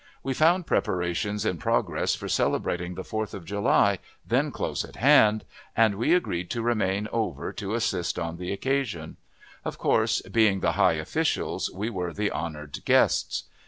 [0.23, 5.45] We found preparations in progress for celebrating the Fourth of July, then close at hand,
[5.77, 9.17] and we agreed to remain over to assist on the occasion;
[9.63, 13.43] of course, being the high officials, we were the honored guests.